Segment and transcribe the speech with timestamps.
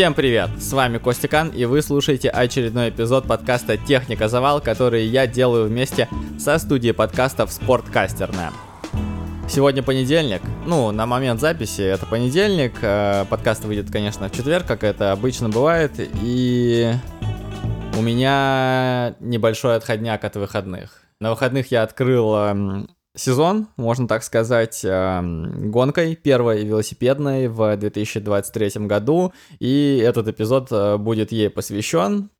[0.00, 0.48] Всем привет!
[0.58, 6.08] С вами Костикан, и вы слушаете очередной эпизод подкаста «Техника Завал», который я делаю вместе
[6.38, 8.50] со студией подкастов «Спорткастерная».
[9.46, 14.84] Сегодня понедельник, ну, на момент записи это понедельник, э, подкаст выйдет, конечно, в четверг, как
[14.84, 16.94] это обычно бывает, и
[17.98, 21.02] у меня небольшой отходняк от выходных.
[21.20, 22.88] На выходных я открыл эм,
[23.20, 30.96] сезон, можно так сказать, эм, гонкой первой велосипедной в 2023 году, и этот эпизод э,
[30.96, 32.30] будет ей посвящен,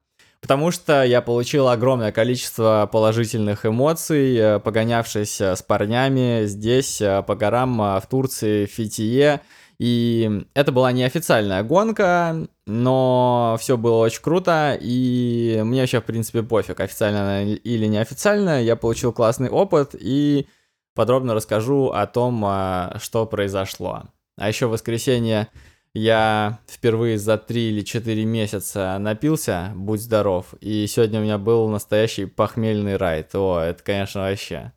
[0.40, 7.36] потому что я получил огромное количество положительных эмоций, э, погонявшись с парнями здесь, э, по
[7.36, 9.42] горам в Турции, в Фитие,
[9.78, 16.42] и это была неофициальная гонка, но все было очень круто, и мне вообще, в принципе,
[16.42, 20.46] пофиг, официально или неофициально, я получил классный опыт, и
[20.94, 24.04] подробно расскажу о том, а, что произошло.
[24.36, 25.48] А еще в воскресенье
[25.92, 31.68] я впервые за 3 или 4 месяца напился, будь здоров, и сегодня у меня был
[31.68, 33.34] настоящий похмельный райд.
[33.34, 34.72] О, это, конечно, вообще.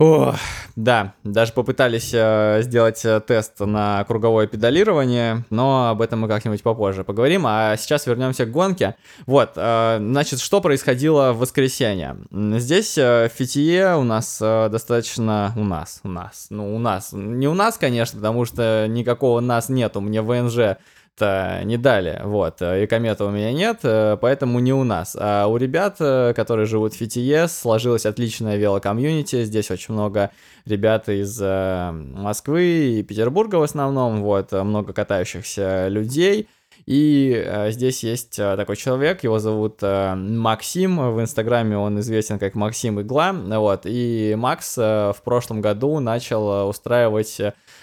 [0.00, 0.34] О,
[0.74, 6.64] да, даже попытались э, сделать э, тест на круговое педалирование, но об этом мы как-нибудь
[6.64, 7.44] попозже поговорим.
[7.46, 8.96] А сейчас вернемся к гонке.
[9.26, 12.16] Вот, э, значит, что происходило в воскресенье?
[12.32, 15.52] Здесь э, в Фитие у нас э, достаточно...
[15.54, 17.10] У нас, у нас, ну у нас.
[17.12, 20.00] Не у нас, конечно, потому что никакого нас нету.
[20.00, 20.78] Мне ВНЖ
[21.16, 25.46] то не дали, вот, и комета у меня нет, э, поэтому не у нас, а
[25.46, 30.30] у ребят, э, которые живут в FTS, сложилась отличная велокомьюнити, здесь очень много
[30.64, 36.48] ребят из э, Москвы и Петербурга в основном, вот, много катающихся людей,
[36.86, 42.38] и э, здесь есть э, такой человек, его зовут э, Максим, в Инстаграме он известен
[42.38, 47.40] как Максим Игла, вот, и Макс э, в прошлом году начал устраивать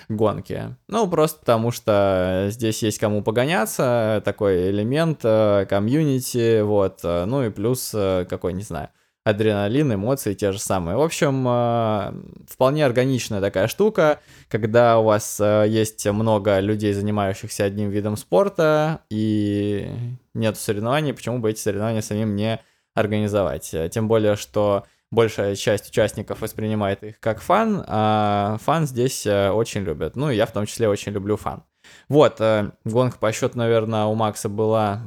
[0.09, 0.75] гонки.
[0.87, 7.43] Ну, просто потому что здесь есть кому погоняться, такой элемент э, комьюнити, вот, э, ну
[7.43, 8.89] и плюс э, какой, не знаю,
[9.23, 10.97] адреналин, эмоции те же самые.
[10.97, 11.43] В общем,
[12.47, 19.89] вполне органичная такая штука, когда у вас есть много людей, занимающихся одним видом спорта, и
[20.33, 22.59] нет соревнований, почему бы эти соревнования самим не
[22.95, 23.75] организовать?
[23.91, 29.81] Тем более, что большая часть участников воспринимает их как фан, а фан здесь э, очень
[29.81, 30.15] любят.
[30.15, 31.63] Ну, я в том числе очень люблю фан.
[32.07, 35.01] Вот, э, гонка по счету, наверное, у Макса была,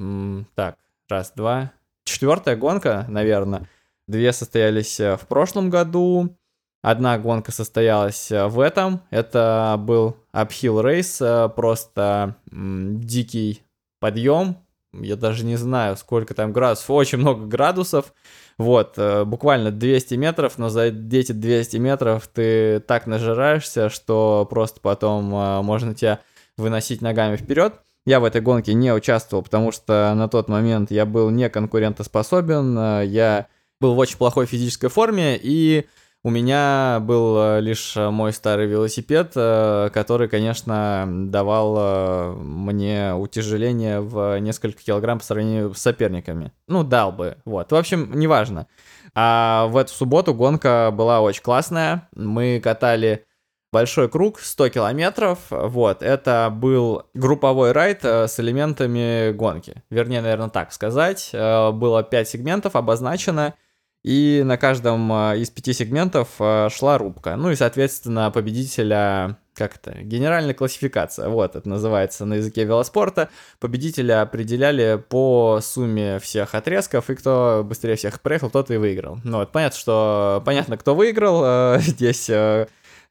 [0.55, 0.77] так,
[1.09, 1.73] раз, два,
[2.05, 3.67] четвертая гонка, наверное.
[4.06, 6.37] Две состоялись э, в прошлом году,
[6.82, 9.00] одна гонка состоялась в этом.
[9.10, 11.22] Это был uphill рейс,
[11.54, 13.62] просто дикий
[14.00, 14.59] подъем.
[14.92, 18.12] Я даже не знаю, сколько там градусов, очень много градусов.
[18.59, 24.81] Вот, э, буквально 200 метров, но за эти 200 метров ты так нажираешься, что просто
[24.81, 26.21] потом э, можно тебя
[26.56, 27.75] выносить ногами вперед.
[28.06, 32.78] Я в этой гонке не участвовал, потому что на тот момент я был не конкурентоспособен,
[32.78, 33.48] э, я
[33.84, 35.87] был в очень плохой физической форме, и
[36.22, 44.00] у меня был э, лишь э, мой старый велосипед, э, который, конечно, давал мне утяжеление
[44.00, 46.50] в несколько килограмм по сравнению с соперниками.
[46.67, 47.72] Ну, дал бы, вот.
[47.72, 48.69] В общем, неважно.
[49.15, 52.09] А в эту субботу гонка была очень классная.
[52.16, 53.27] Мы катали
[53.71, 60.72] большой круг, 100 километров, вот, это был групповой райд с элементами гонки, вернее, наверное, так
[60.72, 63.55] сказать, было 5 сегментов обозначено,
[64.04, 67.37] и на каждом а, из пяти сегментов а, шла рубка.
[67.37, 73.31] Ну и, соответственно, победителя, как это, генеральная классификация, вот это называется на языке велоспорта.
[73.60, 79.19] Победителя определяли по сумме всех отрезков, и кто быстрее всех проехал, тот и выиграл.
[79.25, 82.31] Ну вот, понятно, что, понятно, кто выиграл, а, здесь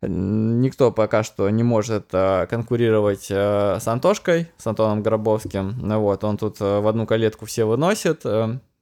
[0.06, 5.80] никто пока что не может конкурировать с Антошкой, с Антоном Гробовским.
[5.80, 8.26] Вот, он тут в одну калетку все выносит.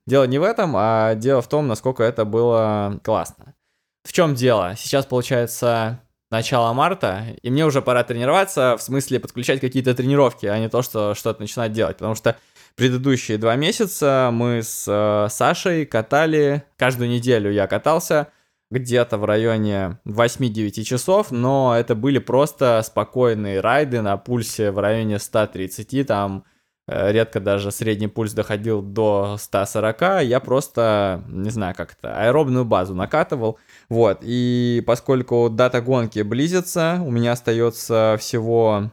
[0.07, 3.55] Дело не в этом, а дело в том, насколько это было классно.
[4.03, 4.73] В чем дело?
[4.75, 10.57] Сейчас получается начало марта, и мне уже пора тренироваться, в смысле подключать какие-то тренировки, а
[10.57, 12.37] не то, что что-то начинать делать, потому что
[12.75, 18.29] предыдущие два месяца мы с э, Сашей катали, каждую неделю я катался,
[18.71, 25.19] где-то в районе 8-9 часов, но это были просто спокойные райды на пульсе в районе
[25.19, 26.45] 130, там
[26.87, 32.95] редко даже средний пульс доходил до 140, я просто, не знаю как это, аэробную базу
[32.95, 38.91] накатывал, вот, и поскольку дата гонки близится, у меня остается всего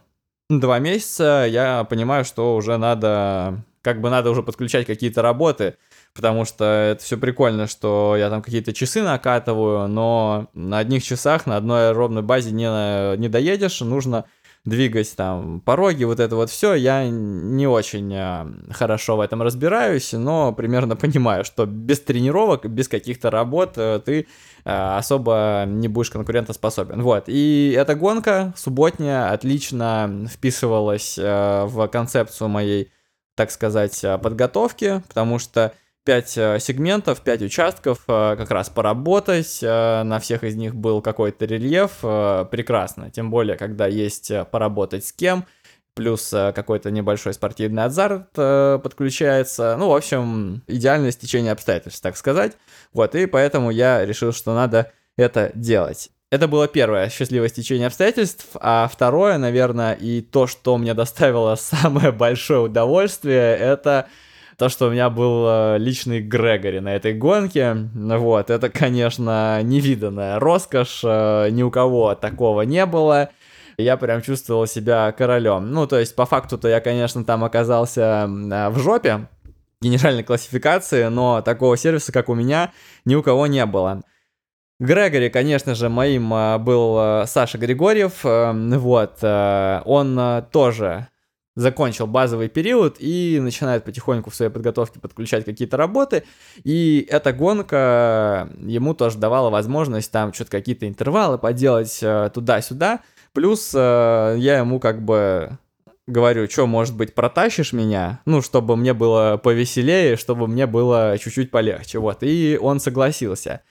[0.49, 5.75] два месяца, я понимаю, что уже надо, как бы надо уже подключать какие-то работы,
[6.13, 11.45] потому что это все прикольно, что я там какие-то часы накатываю, но на одних часах,
[11.45, 14.25] на одной аэробной базе не, не доедешь, нужно
[14.65, 20.13] двигать там пороги, вот это вот все, я не очень э, хорошо в этом разбираюсь,
[20.13, 24.27] но примерно понимаю, что без тренировок, без каких-то работ э, ты
[24.65, 27.01] э, особо не будешь конкурентоспособен.
[27.01, 32.91] Вот, и эта гонка субботняя отлично вписывалась в концепцию моей,
[33.35, 35.73] так сказать, подготовки, потому что
[36.05, 41.01] 5 э, сегментов, 5 участков, э, как раз поработать, э, на всех из них был
[41.01, 41.99] какой-то рельеф,
[42.49, 45.45] прекрасно, тем более, когда есть поработать с кем,
[45.93, 52.57] плюс какой-то небольшой спортивный азарт подключается, ну, в общем, идеальное стечение обстоятельств, так сказать,
[52.93, 56.09] вот, и поэтому я решил, что надо это делать.
[56.31, 62.11] Это было первое счастливое стечение обстоятельств, а второе, наверное, и то, что мне доставило самое
[62.11, 64.07] большое удовольствие, это
[64.59, 70.37] то, что у меня был э, личный Грегори на этой гонке, вот, это, конечно, невиданная
[70.37, 73.29] роскошь, э, ни у кого такого не было.
[73.77, 75.71] Я прям чувствовал себя королем.
[75.71, 79.29] Ну, то есть, по факту-то я, конечно, там оказался в жопе
[79.81, 82.73] генеральной классификации, но такого сервиса, как у меня,
[83.05, 84.01] ни у кого не было.
[84.81, 91.07] Грегори, конечно же, моим э, был Саша Григорьев, вот, он тоже
[91.59, 96.23] закончил базовый период и начинает потихоньку в своей подготовке подключать какие-то работы.
[96.63, 103.01] И эта гонка ему тоже давала возможность там что-то какие-то интервалы поделать э, туда-сюда.
[103.33, 105.57] Плюс э, я ему как бы
[106.07, 111.51] говорю, что, может быть, протащишь меня, ну, чтобы мне было повеселее, чтобы мне было чуть-чуть
[111.51, 113.61] полегче, вот, и он согласился.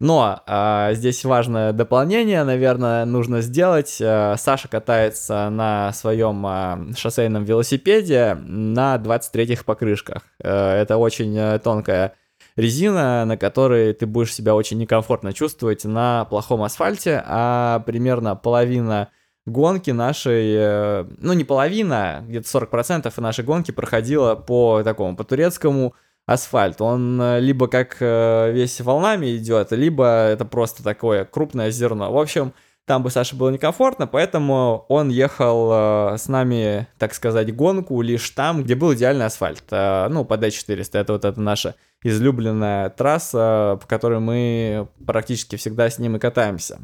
[0.00, 3.96] Но э, здесь важное дополнение, наверное, нужно сделать.
[4.00, 10.22] Э, Саша катается на своем э, шоссейном велосипеде на 23-х покрышках.
[10.40, 12.14] Э, это очень э, тонкая
[12.54, 19.08] резина, на которой ты будешь себя очень некомфортно чувствовать на плохом асфальте, а примерно половина
[19.46, 25.94] гонки нашей, ну не половина, где-то 40% нашей гонки проходила по такому, по турецкому
[26.28, 26.80] асфальт.
[26.82, 32.12] Он э, либо как э, весь волнами идет, либо это просто такое крупное зерно.
[32.12, 32.52] В общем,
[32.84, 35.70] там бы Саше было некомфортно, поэтому он ехал
[36.12, 39.64] э, с нами, так сказать, гонку лишь там, где был идеальный асфальт.
[39.70, 40.98] Ну, по D400.
[40.98, 46.78] Это вот эта наша излюбленная трасса, по которой мы практически всегда с ним и катаемся.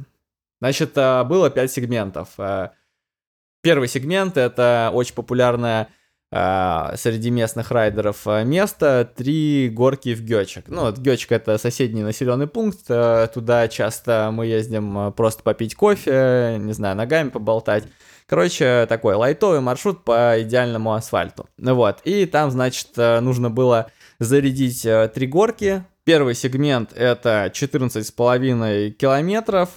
[0.60, 2.28] Значит, было 5 сегментов.
[3.62, 5.88] Первый сегмент— это очень популярная
[6.34, 10.64] среди местных райдеров а, место, три горки в Гёчек.
[10.66, 16.56] Ну, вот Гёчек это соседний населенный пункт, а, туда часто мы ездим просто попить кофе,
[16.58, 17.84] не знаю, ногами поболтать.
[18.26, 21.48] Короче, такой лайтовый маршрут по идеальному асфальту.
[21.56, 25.84] Вот, и там, значит, нужно было зарядить три горки.
[26.02, 29.68] Первый сегмент это 14,5 километров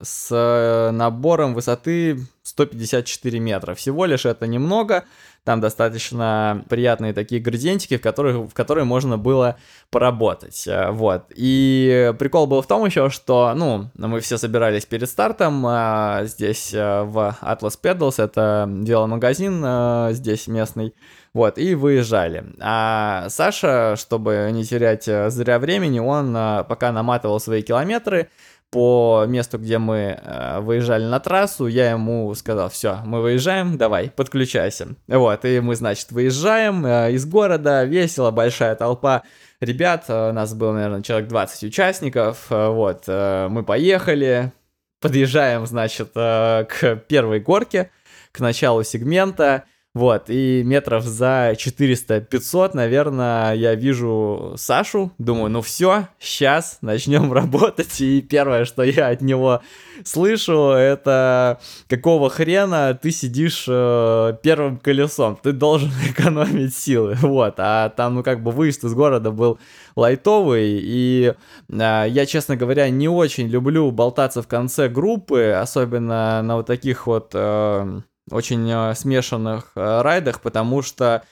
[0.00, 3.74] с набором высоты 154 метра.
[3.74, 5.04] Всего лишь это немного,
[5.44, 9.56] там достаточно приятные такие градиентики, в которых, в которые можно было
[9.90, 10.66] поработать.
[10.66, 11.26] Э, вот.
[11.34, 16.72] И прикол был в том еще, что, ну, мы все собирались перед стартом а, здесь
[16.72, 20.94] э, в Atlas Pedals, это веломагазин здесь местный,
[21.34, 22.44] вот, и выезжали.
[22.60, 26.32] А Саша, чтобы не терять зря времени, он
[26.68, 28.30] пока наматывал свои километры,
[28.74, 34.10] по месту, где мы э, выезжали на трассу, я ему сказал, все, мы выезжаем, давай,
[34.10, 34.96] подключайся.
[35.06, 39.22] Вот, и мы, значит, выезжаем э, из города, весело, большая толпа
[39.60, 44.52] ребят, э, нас было, наверное, человек 20 участников, э, вот, э, мы поехали,
[45.00, 47.92] подъезжаем, значит, э, к первой горке,
[48.32, 56.08] к началу сегмента, вот, и метров за 400-500, наверное, я вижу Сашу, думаю, ну все,
[56.18, 59.62] сейчас начнем работать, и первое, что я от него
[60.04, 67.90] слышу, это какого хрена ты сидишь э, первым колесом, ты должен экономить силы, вот, а
[67.90, 69.60] там, ну, как бы выезд из города был
[69.94, 71.34] лайтовый, и
[71.68, 77.06] э, я, честно говоря, не очень люблю болтаться в конце группы, особенно на вот таких
[77.06, 77.30] вот...
[77.34, 81.22] Э, очень э, смешанных э, райдах, потому что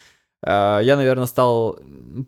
[0.45, 1.79] э, я, наверное, стал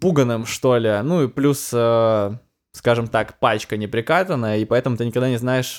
[0.01, 1.01] пуганым, что ли.
[1.03, 2.31] Ну и плюс, э,
[2.73, 5.75] скажем так, пачка не прикатанная, и поэтому ты никогда не знаешь,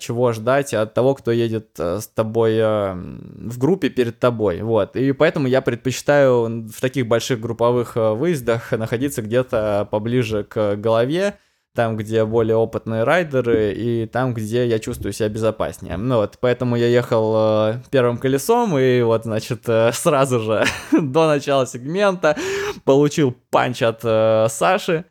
[0.00, 4.62] чего ждать от того, кто едет с тобой в группе перед тобой.
[4.62, 4.96] Вот.
[4.96, 11.38] И поэтому я предпочитаю в таких больших групповых выездах находиться где-то поближе к голове,
[11.74, 15.96] там, где более опытные райдеры, и там, где я чувствую себя безопаснее.
[15.96, 21.26] Ну вот, поэтому я ехал э, первым колесом, и вот, значит, э, сразу же до
[21.26, 22.36] начала сегмента
[22.84, 25.06] получил панч от э, Саши,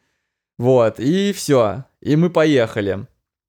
[0.57, 3.07] вот, и все, и мы поехали.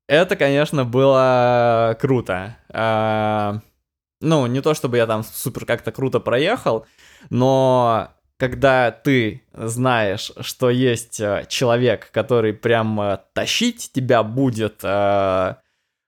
[0.09, 2.57] Это, конечно, было круто.
[2.71, 3.61] А,
[4.21, 6.87] ну, не то чтобы я там супер как-то круто проехал,
[7.31, 8.09] но
[8.43, 15.55] когда ты знаешь, что есть э, человек, который прям э, тащить тебя будет э,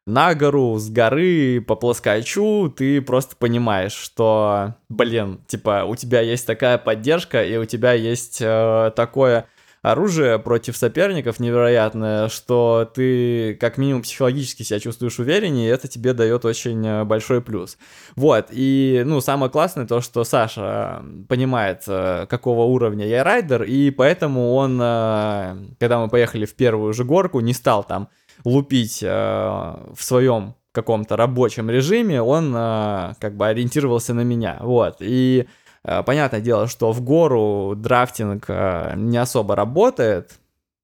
[0.05, 6.45] на гору, с горы, по плоскочу, ты просто понимаешь, что, блин, типа, у тебя есть
[6.45, 9.47] такая поддержка, и у тебя есть э, такое
[9.85, 16.15] оружие против соперников невероятное, что ты как минимум психологически себя чувствуешь увереннее, и это тебе
[16.15, 17.77] дает очень э, большой плюс.
[18.17, 23.91] Вот, и, ну, самое классное то, что Саша понимает, э, какого уровня я райдер, и
[23.91, 28.09] поэтому он, э, когда мы поехали в первую же горку, не стал там
[28.43, 34.97] лупить э, в своем каком-то рабочем режиме, он э, как бы ориентировался на меня, вот,
[35.01, 40.39] и э, понятное дело, что в гору драфтинг э, не особо работает,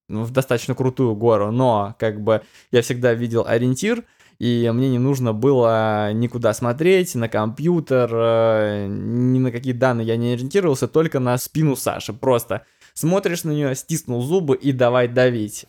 [0.09, 4.05] ну, в достаточно крутую гору, но как бы я всегда видел ориентир,
[4.39, 10.17] и мне не нужно было никуда смотреть, на компьютер, э, ни на какие данные я
[10.17, 15.67] не ориентировался, только на спину Саши, просто смотришь на нее, стиснул зубы и давай давить.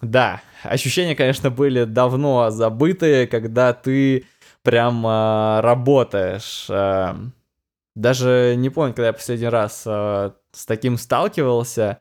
[0.00, 4.24] Да, ощущения, конечно, были давно забытые, когда ты
[4.62, 6.66] прям э, работаешь.
[6.68, 7.14] Э,
[7.94, 12.00] даже не помню, когда я последний раз э, с таким сталкивался.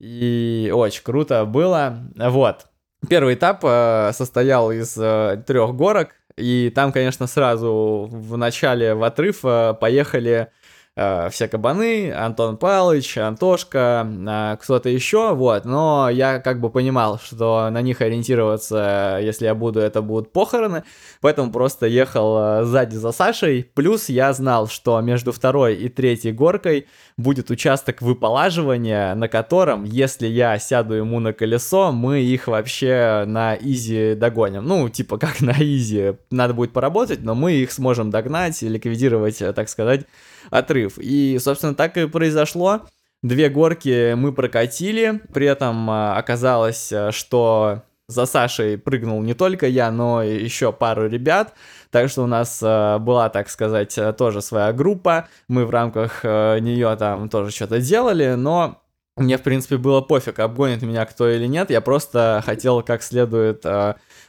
[0.00, 1.98] И очень круто было.
[2.16, 2.66] Вот.
[3.08, 6.10] Первый этап э, состоял из э, трех горок.
[6.36, 10.50] И там, конечно, сразу в начале в отрыв э, поехали
[10.96, 17.18] э, все кабаны, Антон Павлович, Антошка, э, кто-то еще, вот, но я как бы понимал,
[17.18, 20.84] что на них ориентироваться, если я буду, это будут похороны,
[21.20, 26.32] поэтому просто ехал э, сзади за Сашей, плюс я знал, что между второй и третьей
[26.32, 26.86] горкой
[27.16, 33.54] будет участок выполаживания, на котором, если я сяду ему на колесо, мы их вообще на
[33.54, 34.64] изи догоним.
[34.64, 39.68] Ну, типа как на изи, надо будет поработать, но мы их сможем догнать, ликвидировать, так
[39.68, 40.06] сказать,
[40.50, 40.98] отрыв.
[40.98, 42.82] И, собственно, так и произошло.
[43.22, 49.66] Две горки мы прокатили, при этом а, оказалось, а, что за Сашей прыгнул не только
[49.66, 51.54] я, но еще пару ребят.
[51.90, 55.28] Так что у нас э, была, так сказать, тоже своя группа.
[55.48, 58.82] Мы в рамках нее там тоже что-то делали, но
[59.16, 61.70] мне, в принципе, было пофиг, обгонит меня кто или нет.
[61.70, 63.64] Я просто хотел как следует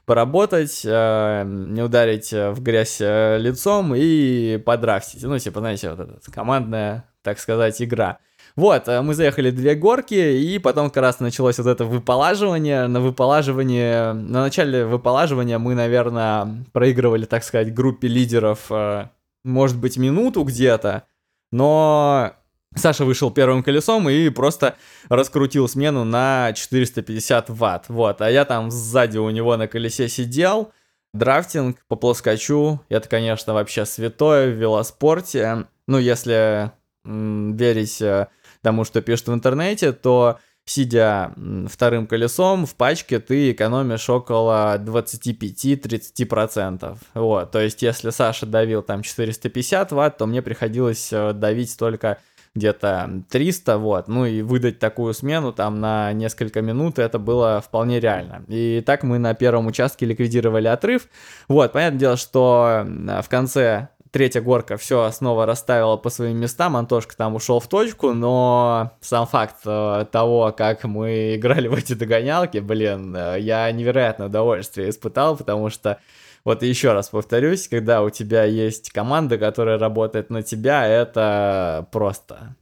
[0.06, 5.24] поработать, э, не ударить в грязь э, лицом и подрафтить.
[5.24, 8.20] Ну, типа, знаете, вот эта командная, так сказать, игра.
[8.56, 12.88] Вот, э, мы заехали две горки, и потом как раз началось вот это выполаживание.
[12.88, 19.10] На выполаживание, на начале выполаживания мы, наверное, проигрывали, так сказать, группе лидеров, э,
[19.44, 21.04] может быть, минуту где-то,
[21.52, 22.34] но
[22.76, 24.76] Саша вышел первым колесом и просто
[25.10, 27.86] раскрутил смену на 450 ватт.
[27.88, 30.72] Вот, а я там сзади у него на колесе сидел.
[31.14, 35.66] Драфтинг по плоскочу, это, конечно, вообще святое в велоспорте.
[35.88, 36.72] Ну, если
[37.06, 38.28] верить э,
[38.62, 41.34] тому, что пишут в интернете, то сидя
[41.70, 46.98] вторым колесом в пачке, ты экономишь около 25-30%.
[47.14, 52.18] Вот, то есть, если Саша давил там 450 ватт, то мне приходилось э, давить только
[52.56, 58.00] где-то 300, вот, ну и выдать такую смену там на несколько минут, это было вполне
[58.00, 58.44] реально.
[58.48, 61.08] И так мы на первом участке ликвидировали отрыв.
[61.48, 67.18] Вот, понятное дело, что в конце третья горка все снова расставила по своим местам, Антошка
[67.18, 72.60] там ушел в точку, но сам факт э, того, как мы играли в эти догонялки,
[72.60, 76.00] блин, э, я невероятное удовольствие испытал, потому что
[76.46, 82.56] вот еще раз повторюсь, когда у тебя есть команда, которая работает на тебя, это просто...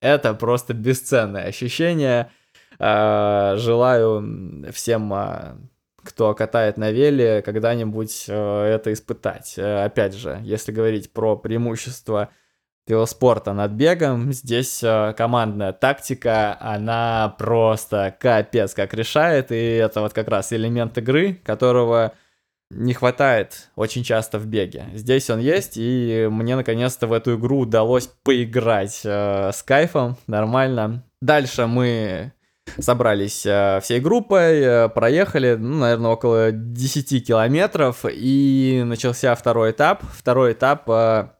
[0.00, 2.30] Это просто бесценное ощущение.
[2.78, 5.56] А, желаю всем, а,
[6.04, 9.54] кто катает на веле, когда-нибудь а, это испытать.
[9.56, 12.28] Э, опять же, если говорить про преимущество
[12.86, 14.32] велоспорта над бегом.
[14.32, 14.78] Здесь
[15.16, 22.12] командная тактика, она просто капец как решает, и это вот как раз элемент игры, которого
[22.70, 24.86] не хватает очень часто в беге.
[24.94, 31.04] Здесь он есть, и мне наконец-то в эту игру удалось поиграть э, с кайфом, нормально.
[31.20, 32.32] Дальше мы
[32.78, 40.02] собрались э, всей группой, э, проехали, ну, наверное, около 10 километров, и начался второй этап.
[40.12, 40.88] Второй этап...
[40.90, 41.30] Э,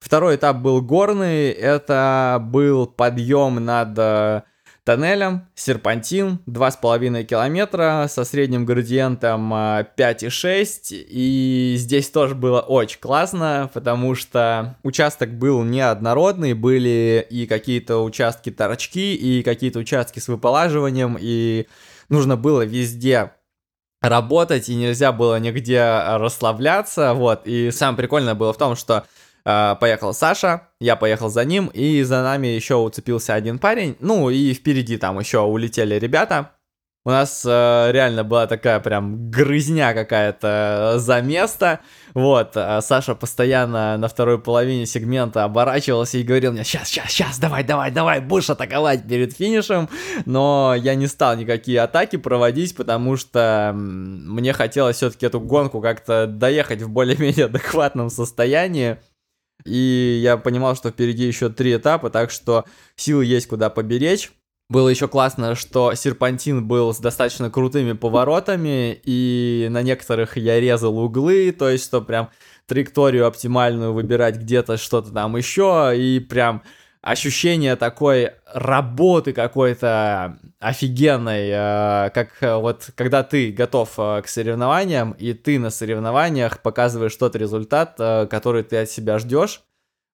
[0.00, 4.44] второй этап был горный, это был подъем над...
[4.88, 9.90] Тоннелем, серпантин, 2,5 километра со средним градиентом 5,6.
[9.92, 17.98] А, и здесь тоже было очень классно, потому что участок был неоднородный, были и какие-то
[17.98, 21.66] участки торчки, и какие-то участки с выполаживанием, и
[22.08, 23.32] нужно было везде
[24.00, 27.42] работать, и нельзя было нигде расслабляться, вот.
[27.44, 29.04] И самое прикольное было в том, что
[29.44, 34.52] поехал Саша, я поехал за ним, и за нами еще уцепился один парень, ну и
[34.52, 36.52] впереди там еще улетели ребята,
[37.08, 41.80] у нас э, реально была такая прям грызня какая-то за место.
[42.12, 47.38] Вот, а Саша постоянно на второй половине сегмента оборачивался и говорил мне, сейчас, сейчас, сейчас,
[47.38, 49.88] давай, давай, давай, будешь атаковать перед финишем.
[50.26, 56.26] Но я не стал никакие атаки проводить, потому что мне хотелось все-таки эту гонку как-то
[56.26, 58.98] доехать в более-менее адекватном состоянии.
[59.64, 62.64] И я понимал, что впереди еще три этапа, так что
[62.96, 64.32] силы есть куда поберечь.
[64.70, 70.98] Было еще классно, что серпантин был с достаточно крутыми поворотами, и на некоторых я резал
[70.98, 72.28] углы, то есть, что прям
[72.66, 76.62] траекторию оптимальную выбирать где-то что-то там еще, и прям
[77.00, 85.12] ощущение такой работы какой-то офигенной, э, как э, вот когда ты готов э, к соревнованиям,
[85.12, 89.62] и ты на соревнованиях показываешь тот результат, который ты от себя ждешь,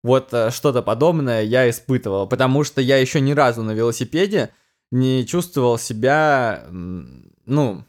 [0.02, 4.50] вот что-то подобное я испытывал, потому что я еще ни разу на велосипеде
[4.90, 7.84] не чувствовал себя, ну,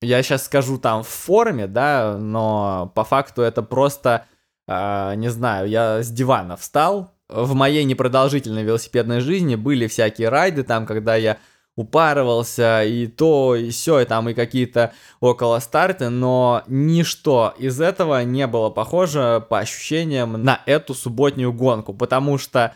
[0.00, 4.24] я сейчас скажу там в форме, да, но по факту это просто,
[4.66, 7.12] не знаю, я с дивана встал.
[7.32, 11.38] В моей непродолжительной велосипедной жизни были всякие райды, там, когда я
[11.76, 18.22] упарывался, и то, и все, и там и какие-то около старты, но ничто из этого
[18.24, 22.74] не было похоже по ощущениям на эту субботнюю гонку, потому что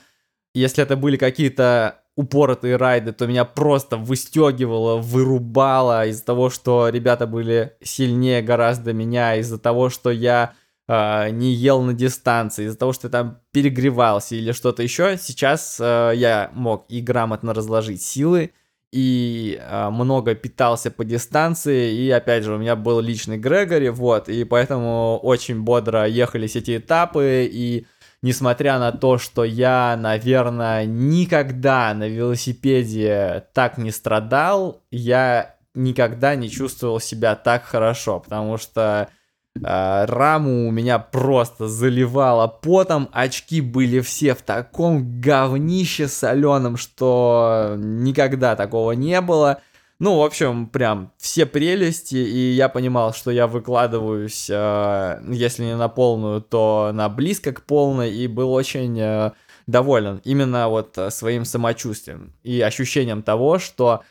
[0.54, 7.26] если это были какие-то упоротые райды, то меня просто выстегивало, вырубало из-за того, что ребята
[7.26, 10.52] были сильнее гораздо меня, из-за того, что я
[10.88, 15.16] э, не ел на дистанции, из-за того, что я там перегревался или что-то еще.
[15.18, 18.52] Сейчас э, я мог и грамотно разложить силы,
[18.92, 24.28] и э, много питался по дистанции, и опять же у меня был личный Грегори, вот,
[24.28, 27.86] и поэтому очень бодро ехались эти этапы, и
[28.22, 36.48] несмотря на то, что я, наверное, никогда на велосипеде так не страдал, я никогда не
[36.48, 39.08] чувствовал себя так хорошо, потому что
[39.62, 48.56] раму у меня просто заливало потом, очки были все в таком говнище соленом, что никогда
[48.56, 49.60] такого не было.
[50.00, 55.76] Ну, в общем, прям все прелести, и я понимал, что я выкладываюсь, э, если не
[55.76, 59.30] на полную, то на близко к полной, и был очень э,
[59.68, 64.02] доволен именно вот своим самочувствием и ощущением того, что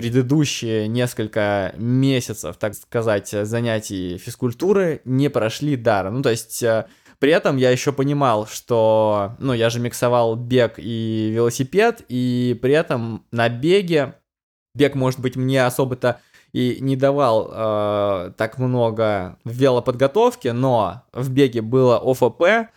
[0.00, 6.14] предыдущие несколько месяцев, так сказать, занятий физкультуры не прошли даром.
[6.14, 6.86] Ну, то есть, э,
[7.18, 12.72] при этом я еще понимал, что, ну, я же миксовал бег и велосипед, и при
[12.72, 14.14] этом на беге
[14.74, 16.18] бег, может быть, мне особо-то
[16.54, 22.70] и не давал э, так много велоподготовки, но в беге было ОФП,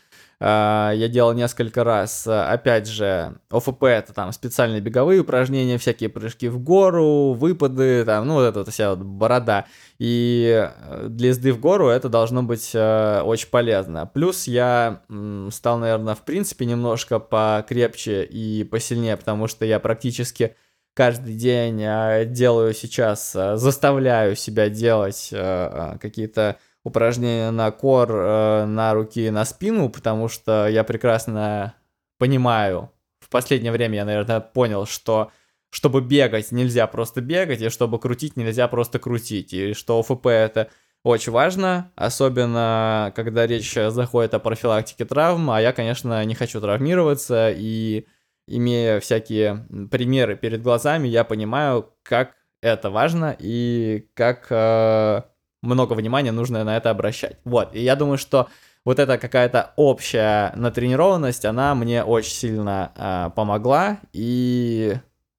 [0.45, 2.27] я делал несколько раз.
[2.27, 8.36] Опять же, ОФП это там специальные беговые упражнения, всякие прыжки в гору, выпады, там, ну,
[8.36, 9.65] вот эта вот вся вот борода.
[9.99, 14.06] И э, для езды в гору это должно быть э, очень полезно.
[14.06, 15.03] Плюс я
[15.49, 20.58] стал, наверное, в принципе немножко покрепче и посильнее, потому что я практически
[20.93, 29.30] каждый день э, делаю сейчас, заставляю себя делать какие-то упражнения на кор, э, на руки,
[29.30, 31.76] на спину, потому что я прекрасно
[32.17, 35.32] понимаю, в последнее время я, наверное, понял, что
[35.69, 40.69] чтобы бегать, нельзя просто бегать, и чтобы крутить, нельзя просто крутить, и что ОФП это
[41.04, 47.52] очень важно, особенно когда речь заходит о профилактике травм, а я, конечно, не хочу травмироваться,
[47.52, 48.06] и
[48.48, 55.22] имея всякие примеры перед глазами, я понимаю, как это важно и как э,
[55.63, 57.38] много внимания нужно на это обращать.
[57.45, 58.47] Вот, и я думаю, что
[58.86, 64.95] вот эта какая-то общая натренированность, она мне очень сильно э, помогла и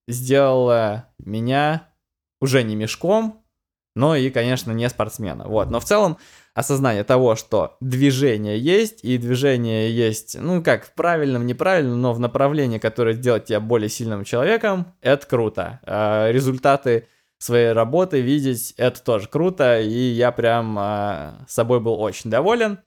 [0.09, 1.89] сделала меня
[2.41, 3.43] уже не мешком,
[3.95, 5.47] но и, конечно, не спортсмена.
[5.47, 6.19] Вот, но в целом
[6.55, 12.21] осознание того, что движение есть, и движение есть, ну как, в правильном, неправильном, но в
[12.21, 15.81] направлении, которое сделает тебя более сильным человеком, это круто.
[15.85, 17.09] Э, результаты
[17.45, 22.79] своей работы видеть, это тоже круто, и я прям э, собой был очень доволен.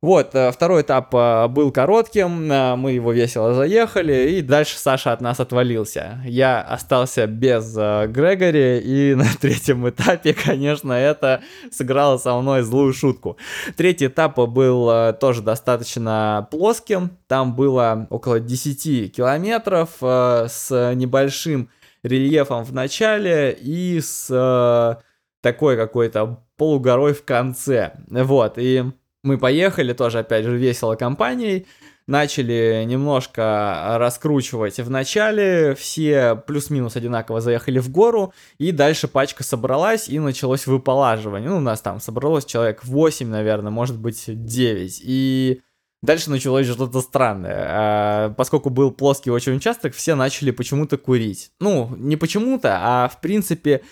[0.00, 5.12] Вот, э, второй этап э, был коротким, э, мы его весело заехали, и дальше Саша
[5.12, 6.22] от нас отвалился.
[6.24, 13.38] Я остался без Грегори, и на третьем этапе, конечно, это сыграло со мной злую шутку.
[13.76, 21.70] Третий этап был тоже достаточно плоским, там было около 10 километров с небольшим
[22.02, 25.02] рельефом в начале и с, э,
[25.40, 27.92] такой какой-то полугорой в конце.
[28.08, 28.84] Вот, и
[29.22, 31.66] мы поехали тоже, опять же, весело компанией,
[32.06, 40.08] начали немножко раскручивать в начале, все плюс-минус одинаково заехали в гору, и дальше пачка собралась,
[40.08, 41.50] и началось выполаживание.
[41.50, 45.60] Ну, у нас там собралось человек 8, наверное, может быть 9, и
[46.02, 47.66] дальше началось что-то странное.
[47.68, 51.52] А, поскольку был плоский очень участок, все начали почему-то курить.
[51.60, 53.82] Ну, не почему-то, а в принципе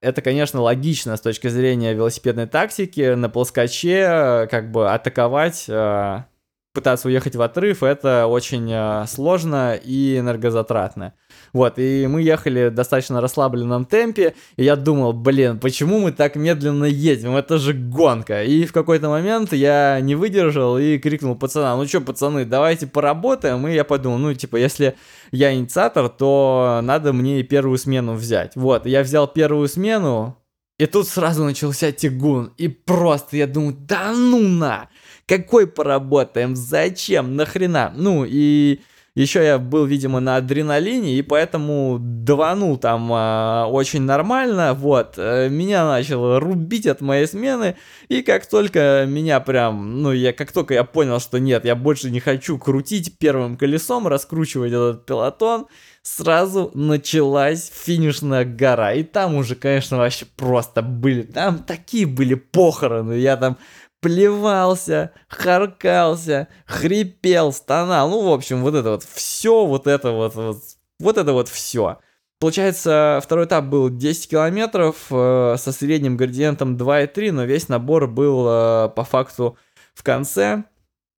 [0.00, 3.14] это, конечно, логично с точки зрения велосипедной тактики.
[3.14, 6.26] На плоскоче как бы атаковать а,
[6.74, 11.14] пытаться уехать в отрыв, это очень э, сложно и энергозатратно.
[11.54, 16.34] Вот, и мы ехали в достаточно расслабленном темпе, и я думал, блин, почему мы так
[16.34, 18.42] медленно едем, это же гонка.
[18.42, 23.68] И в какой-то момент я не выдержал и крикнул пацанам, ну что, пацаны, давайте поработаем,
[23.68, 24.96] и я подумал, ну, типа, если
[25.30, 28.56] я инициатор, то надо мне и первую смену взять.
[28.56, 30.36] Вот, я взял первую смену,
[30.80, 34.88] и тут сразу начался тягун, и просто я думаю, да ну на!
[35.24, 36.56] Какой поработаем?
[36.56, 37.36] Зачем?
[37.36, 37.92] Нахрена?
[37.96, 38.80] Ну и
[39.14, 45.48] еще я был, видимо, на адреналине, и поэтому дванул там э, очень нормально, вот, э,
[45.48, 47.76] меня начало рубить от моей смены,
[48.08, 52.10] и как только меня прям, ну, я, как только я понял, что нет, я больше
[52.10, 55.66] не хочу крутить первым колесом, раскручивать этот пилотон,
[56.02, 63.12] сразу началась финишная гора, и там уже, конечно, вообще просто были, там такие были похороны,
[63.12, 63.58] я там
[64.04, 68.10] плевался, харкался, хрипел, стонал.
[68.10, 70.58] Ну, в общем, вот это вот все, вот это вот, вот,
[71.00, 72.00] вот это вот все.
[72.38, 78.46] Получается, второй этап был 10 километров э, со средним градиентом 2,3, но весь набор был
[78.46, 79.56] э, по факту
[79.94, 80.64] в конце.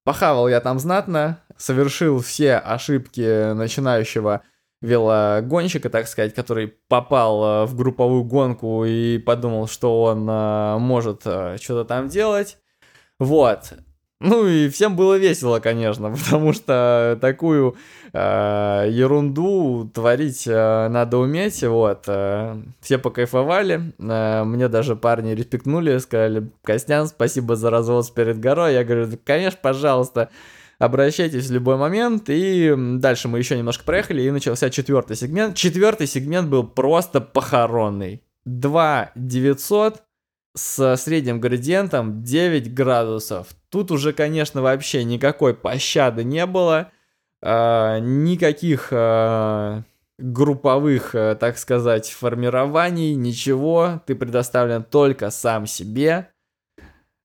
[0.05, 4.42] Похавал я там знатно, совершил все ошибки начинающего
[4.81, 11.22] велогонщика, так сказать, который попал э, в групповую гонку и подумал, что он э, может
[11.25, 12.59] э, что-то там делать.
[13.18, 13.72] Вот.
[14.18, 17.76] Ну и всем было весело, конечно, потому что такую
[18.14, 21.62] э, ерунду творить э, надо уметь.
[21.62, 22.05] Вот.
[22.07, 23.92] Э, все покайфовали.
[23.98, 28.72] Э, мне даже парни респектнули, сказали, Костян, спасибо за развоз перед горой.
[28.72, 30.31] Я говорю, конечно, пожалуйста.
[30.79, 32.24] Обращайтесь в любой момент.
[32.29, 35.57] И дальше мы еще немножко проехали, и начался четвертый сегмент.
[35.57, 38.22] Четвертый сегмент был просто похоронный.
[38.46, 40.05] 2 900
[40.56, 43.48] с средним градиентом 9 градусов.
[43.68, 46.90] Тут уже, конечно, вообще никакой пощады не было.
[47.42, 49.82] Э, никаких э,
[50.18, 54.00] групповых, э, так сказать, формирований, ничего.
[54.06, 56.30] Ты предоставлен только сам себе.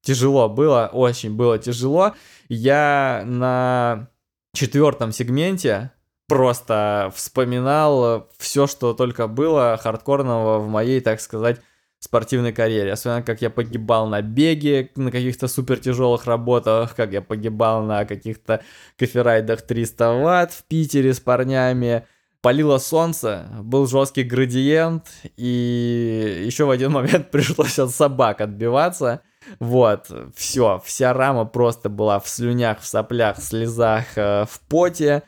[0.03, 2.13] Тяжело было, очень было тяжело.
[2.49, 4.09] Я на
[4.53, 5.91] четвертом сегменте
[6.27, 11.61] просто вспоминал все, что только было хардкорного в моей, так сказать,
[12.01, 12.91] спортивной карьере.
[12.91, 18.05] Особенно, как я погибал на беге, на каких-то супер тяжелых работах, как я погибал на
[18.05, 18.63] каких-то
[18.97, 22.05] коферайдах 300 ватт в Питере с парнями.
[22.41, 29.21] Палило солнце, был жесткий градиент, и еще в один момент пришлось от собак отбиваться.
[29.59, 35.21] Вот, все, вся рама просто была в слюнях, в соплях, в слезах, э, в поте.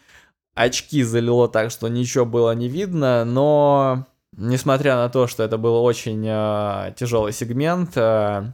[0.56, 5.84] Очки залило так, что ничего было не видно, но Несмотря на то, что это был
[5.84, 8.54] очень э, тяжелый сегмент, э,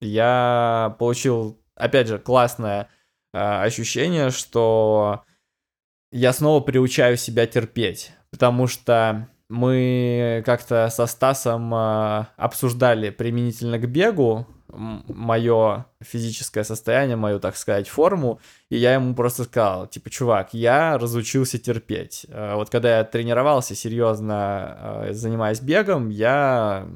[0.00, 2.88] я получил, опять же, классное
[3.32, 5.22] э, ощущение, что
[6.10, 13.88] я снова приучаю себя терпеть, потому что мы как-то со Стасом э, обсуждали применительно к
[13.88, 20.54] бегу мое физическое состояние, мою, так сказать, форму, и я ему просто сказал, типа, чувак,
[20.54, 22.26] я разучился терпеть.
[22.28, 26.88] Э, вот когда я тренировался серьезно, э, занимаясь бегом, я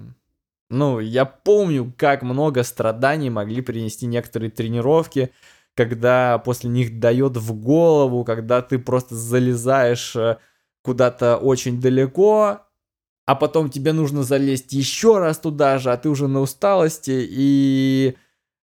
[0.68, 5.30] ну, я помню, как много страданий могли принести некоторые тренировки,
[5.74, 10.38] когда после них дает в голову, когда ты просто залезаешь э,
[10.82, 12.65] куда-то очень далеко,
[13.26, 18.16] а потом тебе нужно залезть еще раз туда же, а ты уже на усталости, и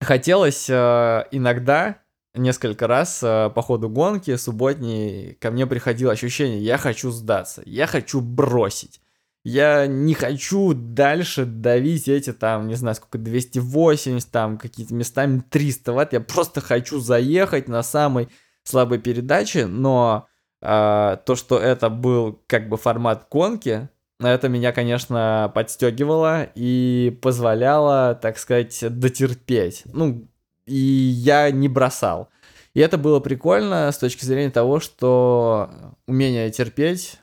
[0.00, 1.98] хотелось э, иногда,
[2.34, 7.86] несколько раз э, по ходу гонки субботней ко мне приходило ощущение, я хочу сдаться, я
[7.86, 9.00] хочу бросить.
[9.42, 15.92] Я не хочу дальше давить эти там, не знаю, сколько, 280, там какие-то местами 300
[15.94, 16.12] ватт.
[16.12, 18.28] Я просто хочу заехать на самой
[18.64, 20.28] слабой передаче, но
[20.60, 23.88] э, то, что это был как бы формат гонки,
[24.28, 29.82] это меня, конечно, подстегивало и позволяло, так сказать, дотерпеть.
[29.86, 30.28] Ну,
[30.66, 32.28] и я не бросал.
[32.74, 35.70] И это было прикольно с точки зрения того, что
[36.06, 37.18] умение терпеть,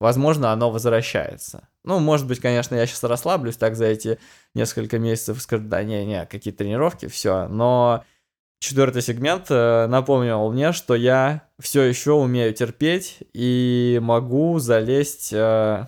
[0.00, 1.68] возможно, оно возвращается.
[1.84, 4.18] Ну, может быть, конечно, я сейчас расслаблюсь так за эти
[4.54, 7.46] несколько месяцев и скажу, да, не-не, какие тренировки, все.
[7.48, 8.04] Но
[8.58, 15.86] четвертый сегмент э, напомнил мне, что я все еще умею терпеть и могу залезть э,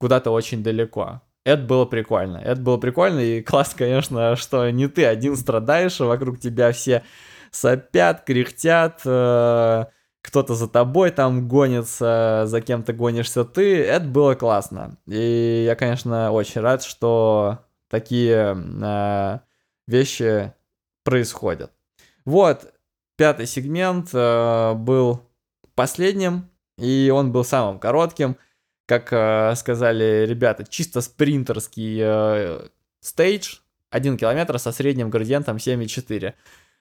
[0.00, 1.20] куда-то очень далеко.
[1.44, 2.38] Это было прикольно.
[2.38, 7.02] Это было прикольно и класс, конечно, что не ты один страдаешь, а вокруг тебя все
[7.50, 9.84] сопят, кряхтят, э,
[10.22, 13.82] кто-то за тобой там гонится, за кем-то гонишься ты.
[13.82, 14.96] Это было классно.
[15.06, 19.38] И я, конечно, очень рад, что такие э,
[19.86, 20.52] вещи
[21.04, 21.72] происходят.
[22.24, 22.72] Вот,
[23.16, 25.22] пятый сегмент э, был
[25.74, 28.36] последним, и он был самым коротким.
[28.90, 33.58] Как э, сказали ребята, чисто спринтерский э, стейдж,
[33.90, 36.34] 1 километр со средним градиентом 7,4.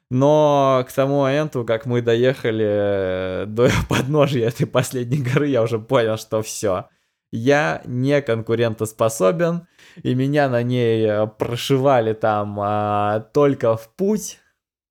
[0.09, 5.77] Но к тому моменту, как мы доехали э, до подножия этой последней горы, я уже
[5.77, 6.87] понял, что все.
[7.31, 9.67] Я не конкурентоспособен,
[10.01, 14.39] и меня на ней э, прошивали там а, только в путь.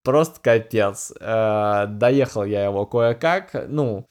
[0.04, 1.12] Просто капец.
[1.20, 4.07] А, доехал я его кое-как, ну,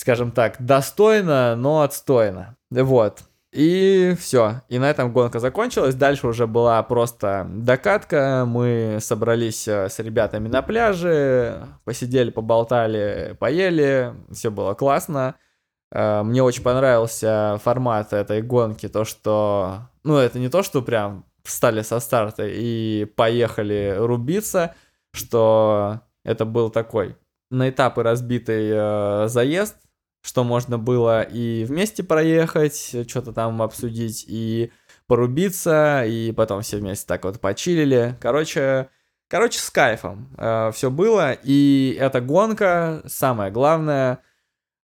[0.00, 2.56] скажем так, достойно, но отстойно.
[2.70, 3.20] Вот.
[3.52, 4.62] И все.
[4.70, 5.94] И на этом гонка закончилась.
[5.94, 8.44] Дальше уже была просто докатка.
[8.46, 14.14] Мы собрались э, с ребятами на пляже, посидели, поболтали, поели.
[14.32, 15.34] Все было классно.
[15.92, 18.88] Э, мне очень понравился формат этой гонки.
[18.88, 19.90] То, что...
[20.02, 24.74] Ну, это не то, что прям встали со старта и поехали рубиться,
[25.12, 27.16] что это был такой
[27.50, 29.76] на этапы разбитый э, заезд,
[30.22, 34.72] что можно было и вместе проехать, что-то там обсудить, и
[35.06, 38.16] порубиться, и потом все вместе так вот почилили.
[38.20, 38.90] Короче,
[39.28, 44.20] короче, с кайфом э, все было, и эта гонка, самое главное,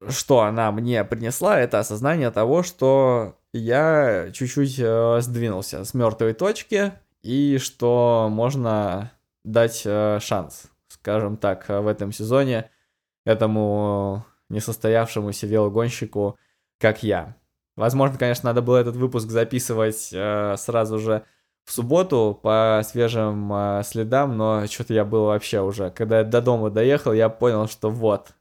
[0.09, 6.93] что она мне принесла, это осознание того, что я чуть-чуть э, сдвинулся с мертвой точки,
[7.23, 9.13] и что можно
[9.45, 12.71] дать э, шанс, скажем так, в этом сезоне
[13.27, 16.39] этому несостоявшемуся велогонщику,
[16.79, 17.37] как я.
[17.77, 21.25] Возможно, конечно, надо было этот выпуск записывать э, сразу же
[21.65, 25.91] в субботу по свежим э, следам, но что-то я был вообще уже.
[25.91, 28.35] Когда я до дома доехал, я понял, что вот,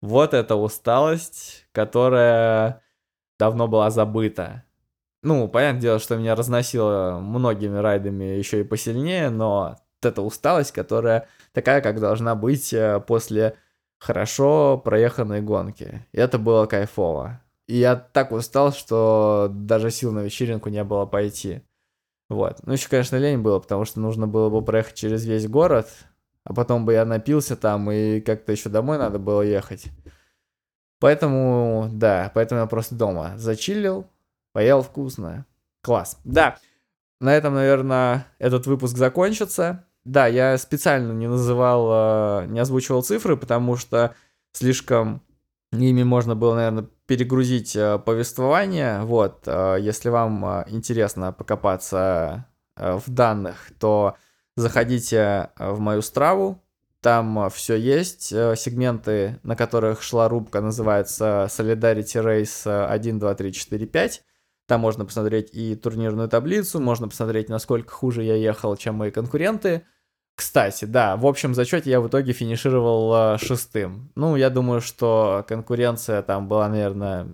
[0.00, 2.82] вот эта усталость, которая
[3.38, 4.64] давно была забыта.
[5.22, 10.72] Ну, понятное дело, что меня разносило многими райдами еще и посильнее, но вот эта усталость,
[10.72, 13.56] которая такая, как должна быть э, после
[13.98, 16.06] хорошо проеханной гонки.
[16.12, 17.42] И это было кайфово.
[17.66, 21.62] И я так устал, что даже сил на вечеринку не было пойти.
[22.28, 22.60] Вот.
[22.64, 25.88] Ну, еще, конечно, лень было, потому что нужно было бы проехать через весь город,
[26.44, 29.86] а потом бы я напился там, и как-то еще домой надо было ехать.
[31.00, 34.06] Поэтому, да, поэтому я просто дома зачилил,
[34.52, 35.46] поел вкусно.
[35.82, 36.18] Класс.
[36.24, 36.58] Да,
[37.20, 39.84] на этом, наверное, этот выпуск закончится.
[40.08, 44.14] Да, я специально не называл, э, не озвучивал цифры, потому что
[44.52, 45.20] слишком
[45.70, 49.02] ими можно было, наверное, перегрузить э, повествование.
[49.02, 54.16] Вот, э, если вам интересно покопаться в данных, то
[54.56, 56.62] заходите в мою страву,
[57.02, 58.28] там все есть.
[58.28, 64.22] Сегменты, на которых шла рубка, называются Solidarity Race 1, 2, 3, 4, 5.
[64.66, 69.82] Там можно посмотреть и турнирную таблицу, можно посмотреть, насколько хуже я ехал, чем мои конкуренты–
[70.38, 74.12] кстати, да, в общем зачете я в итоге финишировал э, шестым.
[74.14, 77.26] Ну, я думаю, что конкуренция там была, наверное,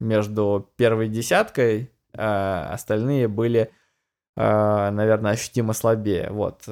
[0.00, 3.72] между первой десяткой, а остальные были,
[4.36, 6.28] э, наверное, ощутимо слабее.
[6.30, 6.68] Вот.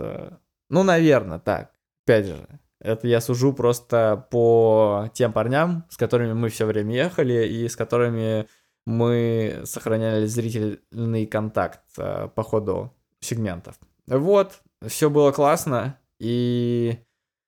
[0.69, 1.71] Ну, наверное, так.
[2.05, 2.47] Опять же,
[2.79, 7.75] это я сужу просто по тем парням, с которыми мы все время ехали и с
[7.75, 8.47] которыми
[8.85, 13.77] мы сохраняли зрительный контакт по ходу сегментов.
[14.07, 16.99] Вот, все было классно, и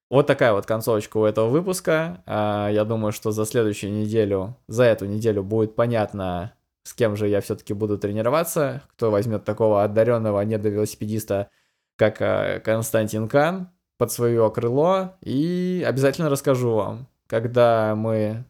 [0.09, 2.21] вот такая вот концовочка у этого выпуска.
[2.25, 7.27] А, я думаю, что за следующую неделю, за эту неделю будет понятно, с кем же
[7.27, 11.49] я все-таки буду тренироваться, кто возьмет такого одаренного недовелосипедиста,
[11.95, 18.45] как а, Константин Кан, под свое крыло, и обязательно расскажу вам, когда мы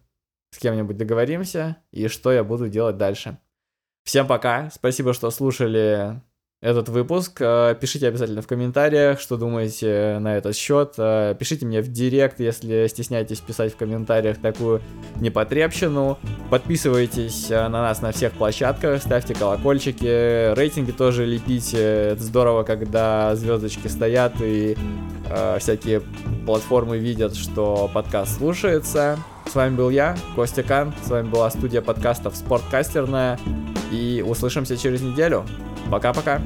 [0.52, 3.38] с кем-нибудь договоримся и что я буду делать дальше.
[4.04, 6.22] Всем пока, спасибо, что слушали
[6.64, 7.42] этот выпуск.
[7.42, 10.94] Э, пишите обязательно в комментариях, что думаете на этот счет.
[10.98, 14.82] Э, пишите мне в директ, если стесняетесь писать в комментариях такую
[15.20, 16.18] непотребщину.
[16.50, 21.82] Подписывайтесь э, на нас на всех площадках, ставьте колокольчики, рейтинги тоже лепите.
[22.14, 24.78] Это здорово, когда звездочки стоят и
[25.30, 26.02] э, всякие
[26.46, 29.20] платформы видят, что подкаст слушается.
[29.52, 30.94] С вами был я, Костя Кан.
[31.04, 33.38] С вами была студия подкастов Спорткастерная.
[33.92, 35.46] И услышимся через неделю.
[35.94, 36.42] Пока-пока.